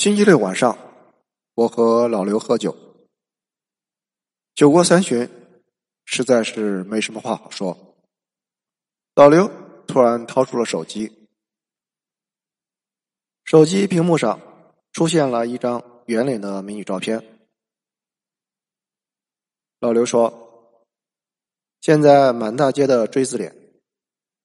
[0.00, 0.78] 星期六晚上，
[1.52, 2.74] 我和老刘喝酒，
[4.54, 5.28] 酒过三巡，
[6.06, 7.76] 实在是没什么话好说。
[9.14, 9.46] 老刘
[9.86, 11.28] 突然掏出了手机，
[13.44, 14.40] 手机屏幕上
[14.90, 17.22] 出现了一张圆脸的美女照片。
[19.80, 20.72] 老刘说
[21.82, 23.54] ：“现在满大街的锥子脸，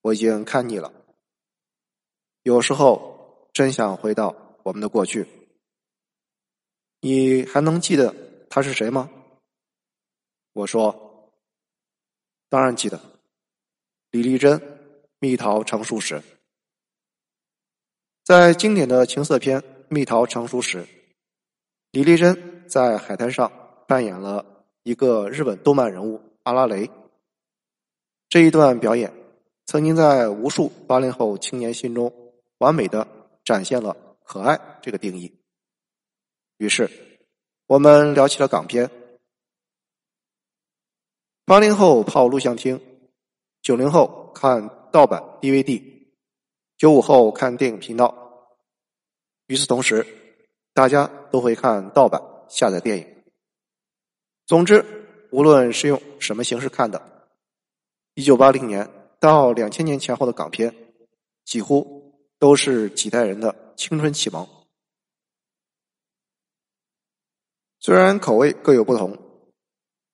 [0.00, 0.92] 我已经看腻了。
[2.42, 4.34] 有时候真想回到。”
[4.66, 5.24] 我们的过去，
[7.08, 8.12] 你还能记得
[8.50, 9.08] 他是谁吗？
[10.52, 11.30] 我说，
[12.48, 13.00] 当然记得，
[14.10, 14.60] 李丽珍，
[15.20, 16.20] 蜜桃成熟时，
[18.24, 20.82] 在经典的情色片《蜜桃成熟时》，
[21.92, 23.52] 李丽珍在海滩上
[23.86, 24.44] 扮演了
[24.82, 26.90] 一个日本动漫人物阿拉蕾。
[28.28, 29.12] 这一段表演，
[29.66, 32.12] 曾经在无数八零后青年心中
[32.58, 33.06] 完美的
[33.44, 33.96] 展现了。
[34.24, 35.45] 可爱这个定义。
[36.58, 36.90] 于是，
[37.66, 38.90] 我们聊起了港片。
[41.44, 42.80] 八零后泡录像厅，
[43.60, 45.82] 九零后看盗版 DVD，
[46.78, 48.48] 九五后看电影频道。
[49.48, 50.06] 与此同时，
[50.72, 53.06] 大家都会看盗版下载电影。
[54.46, 54.82] 总之，
[55.30, 57.30] 无论是用什么形式看的，
[58.14, 60.74] 一九八零年到两千年前后的港片，
[61.44, 63.74] 几乎都是几代人的。
[63.76, 64.48] 青春启蒙，
[67.86, 69.16] 虽然口味各有不同，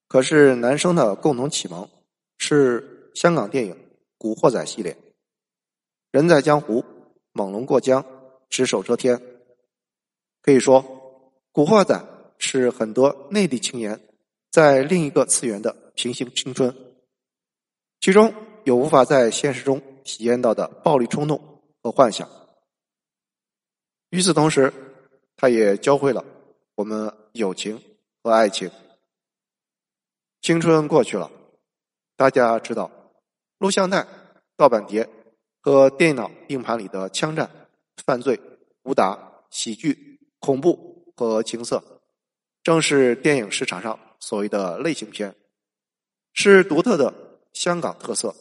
[0.06, 1.88] 可是男生的共同启蒙
[2.36, 3.74] 是香港电影
[4.18, 4.92] 《古惑仔》系列，
[6.10, 6.80] 《人在江湖》
[7.32, 8.02] 《猛龙过江》
[8.50, 9.16] 《只手遮天》。
[10.42, 10.84] 可以说，
[11.50, 11.94] 《古惑仔》
[12.36, 13.98] 是很多内地青年
[14.50, 16.76] 在另一个次元的平行青春，
[18.00, 18.34] 其中
[18.64, 22.28] 有无法在现实中体验到的暴力冲动和幻想。
[24.10, 24.70] 与此同时，
[25.36, 26.22] 他也教会了
[26.74, 27.80] 我们友情
[28.22, 28.70] 和爱情。
[30.40, 31.30] 青春过去了，
[32.16, 32.90] 大家知道，
[33.58, 34.06] 录像带、
[34.56, 35.08] 盗版碟
[35.60, 37.50] 和电脑硬盘里的枪战、
[38.04, 38.40] 犯罪、
[38.82, 42.00] 武打、喜剧、恐怖和情色，
[42.62, 45.34] 正是电影市场上所谓的类型片，
[46.32, 48.34] 是独特的香港特色。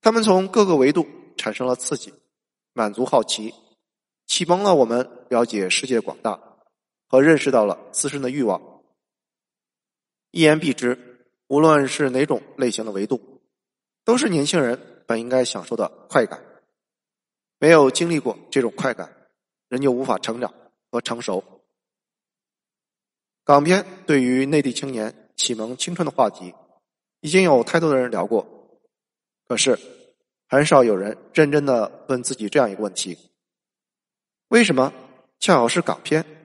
[0.00, 2.12] 他们从各个维度产生了刺激，
[2.72, 3.54] 满足好奇。
[4.26, 6.51] 启蒙了我们了解世界广大
[7.12, 8.80] 和认识到了自身的欲望。
[10.30, 13.42] 一言蔽之，无论是哪种类型的维度，
[14.02, 16.42] 都是年轻人本应该享受的快感。
[17.58, 19.14] 没有经历过这种快感，
[19.68, 20.54] 人就无法成长
[20.90, 21.44] 和成熟。
[23.44, 26.54] 港片对于内地青年启蒙青春的话题，
[27.20, 28.80] 已经有太多的人聊过，
[29.46, 29.78] 可是
[30.48, 33.18] 很少有人认真的问自己这样一个问题。
[34.48, 34.90] 为什么
[35.38, 36.41] 恰好是港片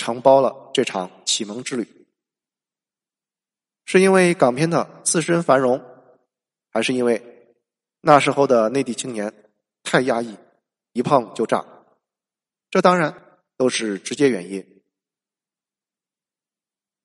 [0.00, 2.06] 承包了这场启蒙之旅？
[3.84, 5.78] 是因为港片的自身繁荣，
[6.70, 7.52] 还是因为
[8.00, 9.30] 那时候的内地青年
[9.82, 10.38] 太压抑，
[10.94, 11.62] 一碰就炸？
[12.70, 13.14] 这当然
[13.58, 14.82] 都是直接原因。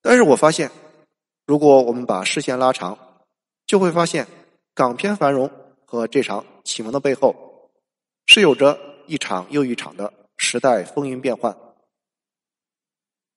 [0.01, 0.72] 但是我发现，
[1.45, 2.97] 如果我们把视线拉长，
[3.67, 4.25] 就会发现
[4.73, 5.51] 港片繁荣
[5.85, 7.72] 和这场启蒙的背后，
[8.25, 10.13] 是有着一场又一场的。
[10.38, 11.57] 时代风云变幻，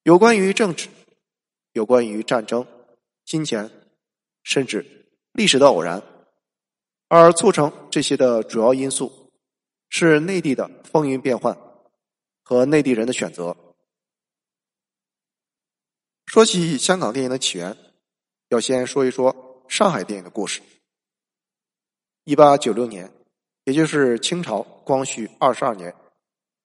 [0.03, 0.89] 有关于政治，
[1.73, 2.67] 有关于战争、
[3.25, 3.71] 金钱，
[4.43, 6.03] 甚至历史的偶然，
[7.09, 9.31] 而促成这些的主要因素
[9.91, 11.57] 是内地的风云变幻
[12.43, 13.57] 和内地人的选择。
[16.27, 17.77] 说起香港电影的起源，
[18.49, 20.63] 要先说一说上海电影的故事。
[22.25, 23.11] 一八九六年，
[23.65, 25.95] 也就是清朝光绪二十二年。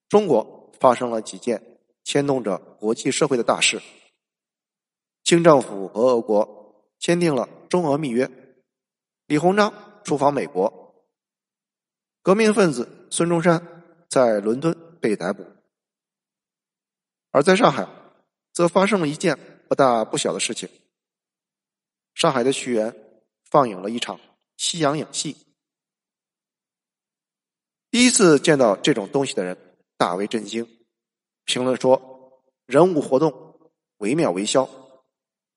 [0.09, 1.72] 中国发生了几件
[2.03, 3.81] 牵动着国际社会的大事。
[5.23, 8.29] 清政府和俄国签订了中俄密约，
[9.25, 11.05] 李鸿章出访美国，
[12.21, 15.45] 革命分子孙中山在伦敦被逮捕，
[17.31, 17.87] 而在上海，
[18.51, 19.37] 则发生了一件
[19.67, 20.69] 不大不小的事情。
[22.13, 22.93] 上海的屈原
[23.49, 24.19] 放映了一场
[24.57, 25.37] 西洋影戏，
[27.89, 29.57] 第一次见到这种东西的人。
[29.95, 30.67] 大为震惊，
[31.45, 33.59] 评论说：“人物活动
[33.97, 34.69] 惟妙惟肖，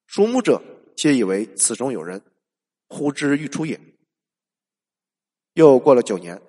[0.06, 0.62] 属目者
[0.97, 2.23] 皆以为此中有人，
[2.88, 3.81] 呼之欲出也。”
[5.55, 6.41] 又过了九年，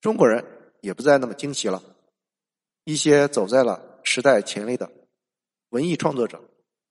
[0.00, 0.44] 中国人
[0.80, 1.82] 也不再那么惊奇了。
[2.84, 4.90] 一些走在了时代前列的
[5.68, 6.42] 文艺创作者，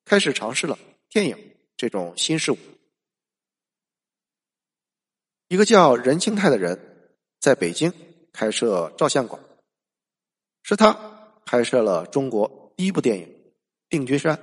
[0.05, 0.77] 开始尝试了
[1.09, 2.57] 电影这种新事物。
[5.47, 7.91] 一个叫任清泰的人，在北京
[8.31, 9.43] 开设照相馆。
[10.61, 11.18] 是他
[11.49, 13.25] 拍摄了中国第一部电影
[13.89, 14.37] 《定军山》，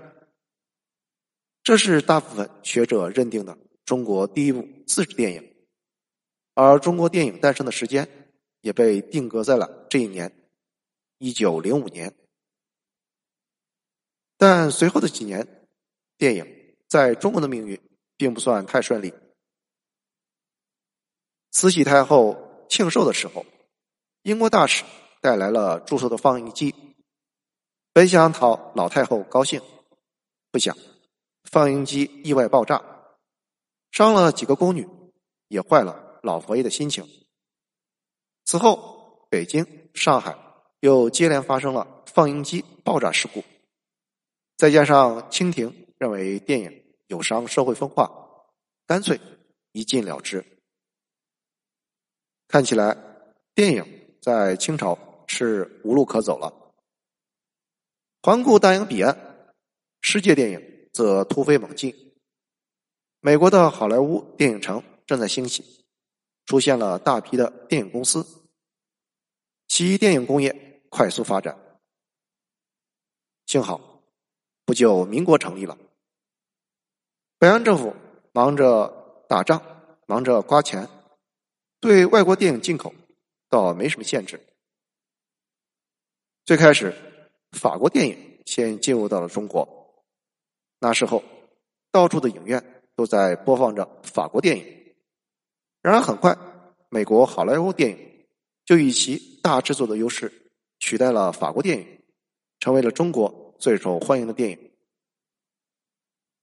[1.63, 5.55] 这是大部分学者认定的中国第一部自制电影，
[6.55, 8.09] 而中国电影诞生的时间
[8.61, 10.35] 也被定格在了这一年，
[11.19, 12.13] 一九零五年。
[14.37, 15.69] 但随后的几年，
[16.19, 17.81] 电影在中国的命运
[18.17, 19.15] 并不算太顺利。
[21.53, 23.47] 慈禧太后庆寿的时候，
[24.23, 24.83] 英国大使
[25.21, 26.75] 带来了祝寿的放映机，
[27.97, 29.63] 本想讨老太后高兴，
[30.51, 30.77] 不想
[31.45, 32.85] 放映机意外爆炸，
[33.91, 34.87] 伤了几个宫女，
[35.49, 37.09] 也坏了老佛爷的心情。
[38.45, 40.37] 此后，北京、上海
[40.81, 43.43] 又接连发生了放映机爆炸事故。
[44.59, 48.11] 再加上清廷认为电影有伤社会风化，
[48.87, 49.19] 干脆
[49.73, 50.45] 一禁了之。
[52.47, 52.95] 看起来
[53.55, 54.99] 电影在清朝
[55.29, 56.66] 是无路可走了。
[58.27, 59.17] 环顾大洋彼岸，
[60.01, 61.95] 世界电影则突飞猛进。
[63.21, 65.87] 美国的好莱坞电影城正在兴起，
[66.45, 68.27] 出现了大批的电影公司，
[69.69, 71.57] 其电影工业快速发展。
[73.47, 74.03] 幸好。
[74.65, 75.79] 不久，民国成立了。
[77.39, 77.95] 北洋政府
[78.33, 79.63] 忙着打仗，
[80.09, 80.89] 忙着刮钱，
[81.79, 82.93] 对外国电影进口
[83.49, 84.45] 倒没什么限制。
[86.45, 86.93] 最开始，
[87.59, 89.67] 法国电影先进入到了中国，
[90.79, 91.23] 那时候
[91.91, 94.95] 到处的影院都在播放着法国电影。
[95.83, 96.37] 然而，很快，
[96.89, 98.27] 美国好莱坞电影
[98.65, 102.01] 就以其大制作的优势取代了法国电影，
[102.61, 103.45] 成为了中国。
[103.59, 104.71] 最受欢迎的电影，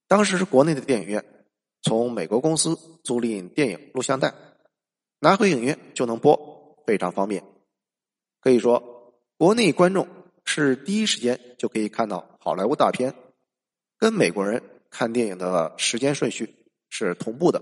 [0.08, 1.24] 当时是国内的电影院
[1.84, 4.34] 从美国公司租赁电影录像带，
[5.20, 7.44] 拿回影院就能播，非常方便。
[8.42, 10.08] 可以说，国内观众
[10.46, 13.14] 是第一时间就可以看到好莱坞大片，
[13.98, 16.56] 跟美国人看电影的时间顺序
[16.90, 17.62] 是同步的。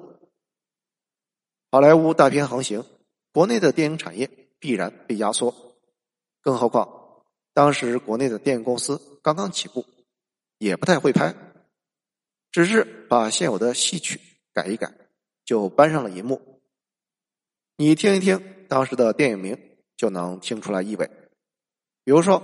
[1.72, 2.84] 好莱坞大片横行，
[3.32, 4.30] 国内的电影产业
[4.60, 5.78] 必然被压缩，
[6.42, 7.24] 更何况。
[7.54, 9.86] 当时国内的电影公司刚刚起步，
[10.58, 11.36] 也不太会拍，
[12.52, 14.20] 只是把现有的戏曲
[14.54, 14.94] 改一改，
[15.46, 16.62] 就搬上了银幕。
[17.78, 21.10] 你听一听当时的电影名，就能听出来意味。
[22.04, 22.42] 比如说《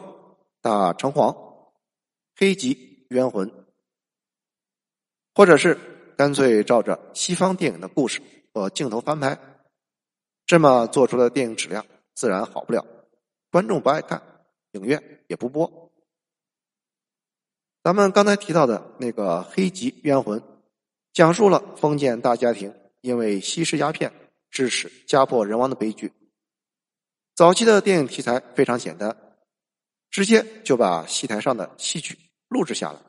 [0.68, 1.32] 大城隍》
[2.36, 3.50] 《黑吉冤魂》，
[5.34, 5.78] 或者是
[6.18, 8.22] 干脆照着西方电影的故事
[8.54, 9.40] 和镜头翻拍，
[10.46, 12.86] 这么做出的电影质量自然好不了，
[13.50, 14.22] 观众不爱看。
[14.72, 15.90] 影院也不播。
[17.82, 20.38] 咱们刚才提到的那个《黑吉冤魂》，
[21.14, 24.12] 讲述了封建大家庭因为吸食鸦片
[24.52, 26.12] 致使家破人亡的悲剧。
[27.36, 29.16] 早期的电影题材非常简单，
[30.10, 32.18] 直接就把戏台上的戏曲
[32.48, 33.00] 录制下来，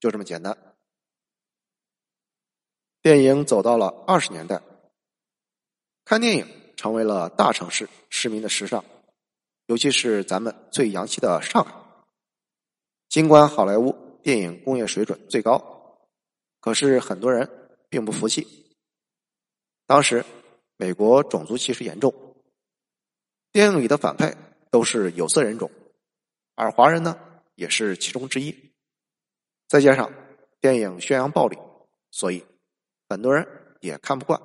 [0.00, 0.56] 就这么简单。
[3.02, 4.62] 电影走到了二十年代，
[6.04, 6.46] 看电影
[6.76, 8.84] 成为了大城市市民的时尚。
[9.66, 11.74] 尤其是咱们最洋气的上海，
[13.08, 16.06] 尽管好莱坞电影工业水准最高，
[16.60, 17.48] 可是很多人
[17.88, 18.46] 并不服气。
[19.86, 20.22] 当时
[20.76, 22.14] 美国种族歧视严重，
[23.52, 24.36] 电影里的反派
[24.70, 25.70] 都是有色人种，
[26.54, 27.18] 而华人呢
[27.54, 28.72] 也是其中之一。
[29.66, 30.12] 再加上
[30.60, 31.58] 电影宣扬暴力，
[32.10, 32.44] 所以
[33.08, 33.46] 很多人
[33.80, 34.40] 也看不惯。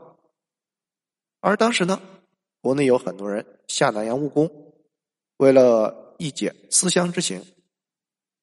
[1.39, 2.01] 而当时呢，
[2.61, 4.49] 国内有很多人下南洋务工。
[5.37, 7.41] 为了一解思乡之情，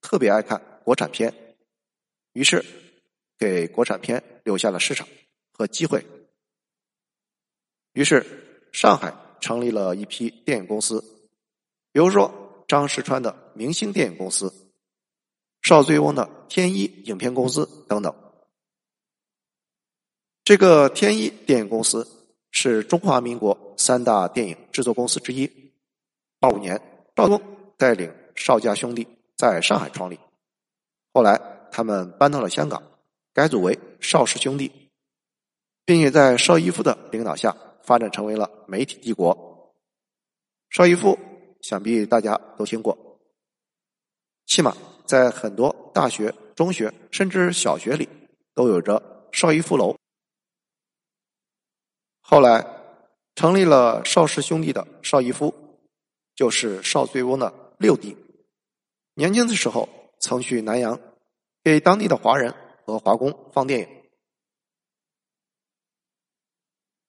[0.01, 1.57] 特别爱看国产片，
[2.33, 2.65] 于是
[3.37, 5.07] 给国产片留下了市场
[5.53, 6.07] 和机会。
[7.93, 8.25] 于是
[8.73, 11.03] 上海成立了一批电影公司，
[11.93, 14.53] 比如说张石川的明星电影公司、
[15.63, 18.15] 邵醉翁的天一影片公司等等。
[20.45, 22.07] 这个天一电影公司
[22.51, 25.51] 是中华民国三大电影制作公司之一。
[26.39, 26.81] 八五年，
[27.17, 27.41] 邵东
[27.77, 30.19] 带领邵家兄弟在上海创立，
[31.13, 31.41] 后来
[31.73, 32.83] 他们搬到了香港，
[33.33, 34.71] 改组为邵氏兄弟，
[35.85, 39.75] 并且在邵逸夫的领导下发展成为了媒体帝国。
[40.71, 41.19] 邵逸夫
[41.63, 42.97] 想必大家都听过，
[44.47, 44.75] 起码
[45.05, 48.09] 在很多大学、中学甚至小学里
[48.55, 49.95] 都有着邵逸夫楼。
[52.21, 52.67] 后来
[53.35, 55.55] 成立了邵氏兄弟的邵逸夫。
[56.37, 58.15] 就是邵醉翁的六弟，
[59.15, 59.88] 年轻的时候
[60.19, 61.00] 曾去南洋
[61.65, 63.88] 给当地的华人和华工放电影。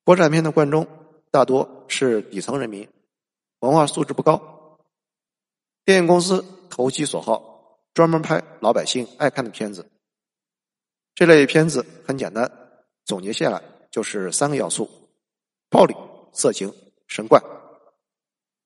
[0.06, 0.88] 国产片的观众
[1.30, 2.88] 大多是底层人民，
[3.60, 4.80] 文化素质不高，
[5.84, 9.90] 电影公司投其所好，专门拍老百姓爱看的片子。
[11.16, 12.52] 这类片子很简单，
[13.06, 14.90] 总结下来就是三个要素：
[15.70, 15.96] 暴力、
[16.32, 16.74] 色情、
[17.08, 17.42] 神怪。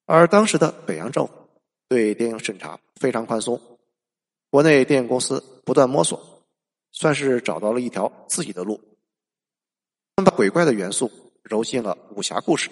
[0.05, 1.33] 而当时的北洋政府
[1.87, 3.61] 对电影审查非常宽松，
[4.49, 6.43] 国内电影公司不断摸索，
[6.91, 8.81] 算是找到了一条自己的路。
[10.15, 11.09] 他们把鬼怪的元素
[11.43, 12.69] 揉进了武侠故事，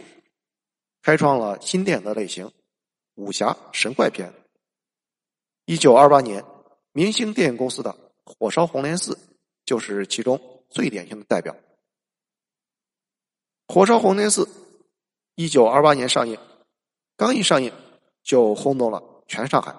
[1.02, 2.52] 开创了新电影的类型——
[3.16, 4.34] 武侠神怪片。
[5.70, 6.44] 一九二八年，
[6.94, 7.92] 明星电影公司的
[8.26, 9.14] 《火烧红莲寺》
[9.66, 11.54] 就是其中最典型的代表。
[13.72, 14.46] 《火烧红莲寺》
[15.36, 16.40] 一九二八年上映，
[17.16, 17.72] 刚一上映
[18.24, 19.76] 就轰动了全上海。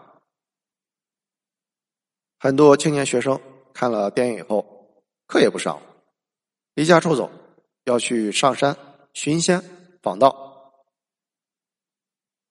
[2.39, 3.41] 很多青年学生
[3.75, 4.65] 看了电影以后，
[5.27, 5.83] 课也不上了，
[6.75, 7.29] 离家出走。
[7.83, 8.77] 要去上山
[9.13, 9.61] 寻仙
[10.01, 10.73] 访道，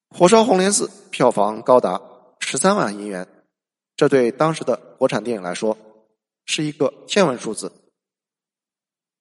[0.17, 2.01] 《火烧红莲寺》票房高达
[2.51, 3.27] 十三万银元，
[3.95, 5.77] 这对当时的国产电影来说
[6.45, 7.71] 是一个天文数字。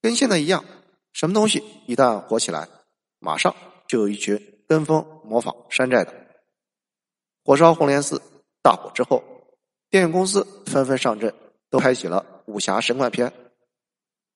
[0.00, 0.64] 跟现在一样，
[1.12, 2.66] 什么东西一旦火起来，
[3.18, 3.54] 马上
[3.86, 6.12] 就有一群跟风模仿山寨的。
[7.44, 8.16] 《火烧红莲寺》
[8.62, 9.22] 大火之后，
[9.90, 11.34] 电影公司纷纷上阵，
[11.68, 13.30] 都拍起了武侠神怪片，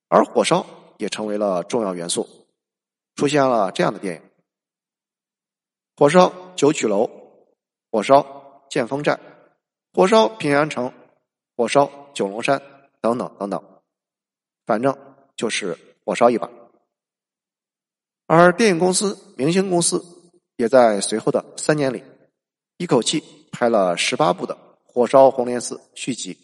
[0.08, 0.66] 而火烧。
[0.98, 2.28] 也成为了重要元素，
[3.16, 4.22] 出现了这样的电影：
[5.96, 7.10] 火烧九曲楼、
[7.90, 8.41] 火烧
[8.72, 9.20] 剑锋寨、
[9.92, 10.90] 火烧平安城、
[11.54, 12.62] 火烧九龙山
[13.02, 13.62] 等等等等，
[14.64, 14.96] 反正
[15.36, 15.76] 就是
[16.06, 16.50] 火烧一把。
[18.26, 20.02] 而电影公司明星公司
[20.56, 22.02] 也在随后的三年里，
[22.78, 24.54] 一口气拍了十八部的
[24.90, 26.38] 《火烧红莲寺》续集。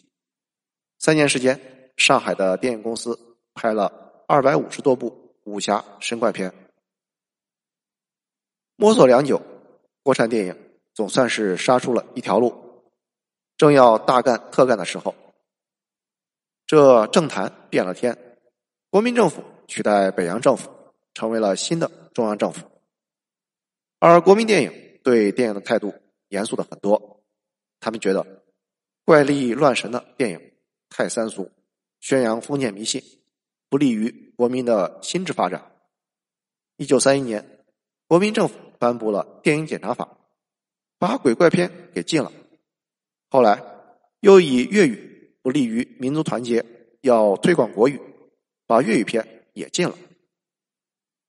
[0.99, 3.17] 三年时间，上海的电影公司
[3.55, 4.23] 拍了。
[4.27, 6.53] 二百五十多部武侠神怪片，
[8.75, 9.41] 摸索良久，
[10.03, 10.68] 国产电影
[10.99, 12.83] 总算是杀出了一条路。
[13.55, 15.15] 正要大干特干的时候，
[16.67, 18.17] 这政坛变了天，
[18.89, 20.69] 国民政府取代北洋政府，
[21.13, 22.69] 成为了新的中央政府。
[23.99, 25.93] 而国民电影对电影的态度
[26.27, 27.23] 严肃的很多，
[27.79, 28.43] 他们觉得
[29.05, 30.51] 怪力乱神的电影
[30.89, 31.49] 太三俗，
[32.01, 33.01] 宣扬封建迷信。
[33.69, 35.71] 不利于国民的心智发展。
[36.75, 37.63] 一九三一年，
[38.05, 40.17] 国民政府颁布了电影检查法，
[40.99, 42.31] 把鬼怪片给禁了。
[43.29, 43.63] 后来
[44.19, 46.63] 又以粤语不利于民族团结，
[47.01, 47.99] 要推广国语，
[48.67, 49.97] 把粤语片也禁了。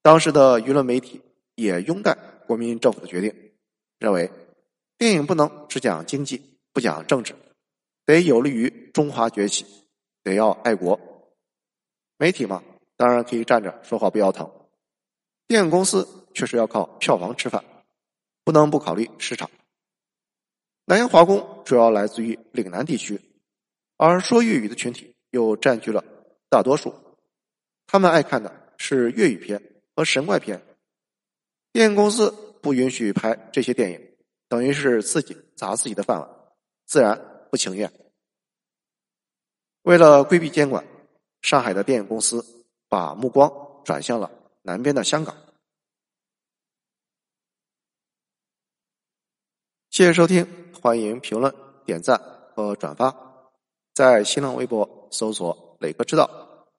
[0.01, 1.21] 当时的舆论媒体
[1.55, 3.33] 也拥戴国民政府的决定，
[3.97, 4.29] 认为
[4.97, 6.41] 电影不能只讲经济，
[6.73, 7.33] 不讲政治，
[8.05, 9.65] 得有利于中华崛起，
[10.23, 10.99] 得要爱国。
[12.17, 12.63] 媒体嘛，
[12.97, 14.45] 当然可以站着说话不腰疼；
[15.47, 17.63] 电影公司确实要靠票房吃饭，
[18.43, 19.49] 不能不考虑市场。
[20.91, 23.17] 南洋华工主要来自于岭南地区，
[23.95, 26.03] 而说粤语的群体又占据了
[26.49, 26.93] 大多数，
[27.87, 29.63] 他们爱看的是粤语片
[29.95, 30.61] 和神怪片。
[31.71, 32.29] 电影公司
[32.61, 34.01] 不允许拍这些电影，
[34.49, 36.29] 等于是自己砸自己的饭碗，
[36.85, 37.17] 自然
[37.49, 37.89] 不情愿。
[39.83, 40.85] 为了规避监管。
[41.41, 42.45] 上海的电影公司
[42.89, 43.49] 把目光
[43.85, 44.29] 转向了
[44.61, 45.35] 南边的香港。
[49.91, 50.47] 谢谢收听，
[50.81, 52.17] 欢迎评论、点赞
[52.55, 53.13] 和转发，
[53.93, 56.29] 在新浪微博搜索“磊哥知道”，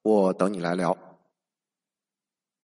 [0.01, 0.97] 我等你来聊。